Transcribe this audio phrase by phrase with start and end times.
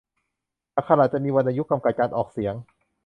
[0.75, 2.53] อักขระจะมีวรรณยุกต์กำกับการออกเสียง